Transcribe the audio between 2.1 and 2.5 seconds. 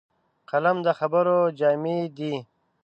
دي